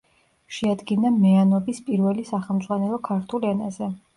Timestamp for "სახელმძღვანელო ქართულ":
2.33-3.49